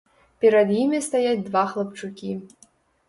[0.45, 2.31] Перад імі стаяць два хлапчукі.